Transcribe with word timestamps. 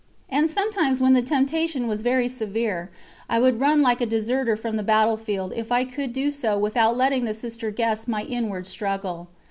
And 0.29 0.49
sometimes 0.49 0.99
when 0.99 1.13
the 1.13 1.21
temptation 1.21 1.87
was 1.87 2.01
very 2.01 2.27
severe, 2.27 2.89
I 3.29 3.37
would 3.37 3.59
run 3.59 3.83
like 3.83 4.01
a 4.01 4.07
deserter 4.07 4.55
from 4.55 4.75
the 4.75 4.81
battlefield 4.81 5.53
if 5.55 5.71
I 5.71 5.85
could 5.85 6.11
do 6.11 6.31
so 6.31 6.57
without 6.57 6.97
letting 6.97 7.25
the 7.25 7.35
Sister 7.35 7.69
guess 7.69 8.07
my 8.07 8.23
inward 8.23 8.65
struggle. 8.65 9.27